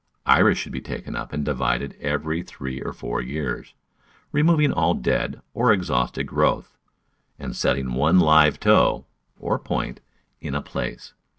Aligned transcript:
Iris 0.25 0.57
should 0.57 0.71
be 0.71 0.81
taken 0.81 1.15
up 1.15 1.31
and 1.31 1.45
divided 1.45 1.95
every 2.01 2.41
three 2.41 2.81
or 2.81 2.91
four 2.91 3.21
years, 3.21 3.75
removing 4.31 4.71
all 4.73 4.95
dead 4.95 5.43
or 5.53 5.71
ex 5.71 5.89
hausted 5.89 6.25
growth, 6.25 6.75
and 7.37 7.55
setting 7.55 7.93
one 7.93 8.19
live 8.19 8.59
toe, 8.59 9.05
or 9.37 9.59
point, 9.59 9.99
in 10.39 10.55
a 10.55 10.61
place. 10.63 11.13